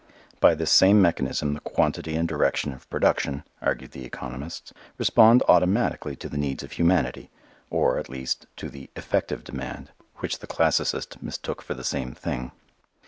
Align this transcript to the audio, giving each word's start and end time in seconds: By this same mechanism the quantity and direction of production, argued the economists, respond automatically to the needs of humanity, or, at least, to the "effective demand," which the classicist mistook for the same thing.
By 0.39 0.55
this 0.55 0.71
same 0.71 0.99
mechanism 0.99 1.53
the 1.53 1.59
quantity 1.59 2.15
and 2.15 2.27
direction 2.27 2.73
of 2.73 2.89
production, 2.89 3.43
argued 3.61 3.91
the 3.91 4.03
economists, 4.03 4.73
respond 4.97 5.43
automatically 5.47 6.15
to 6.15 6.27
the 6.27 6.39
needs 6.39 6.63
of 6.63 6.71
humanity, 6.71 7.29
or, 7.69 7.99
at 7.99 8.09
least, 8.09 8.47
to 8.55 8.67
the 8.69 8.89
"effective 8.95 9.43
demand," 9.43 9.91
which 10.15 10.39
the 10.39 10.47
classicist 10.47 11.21
mistook 11.21 11.61
for 11.61 11.75
the 11.75 11.83
same 11.83 12.13
thing. 12.15 12.51